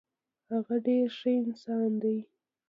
[0.51, 2.17] هغه ډیر ښه انسان دی.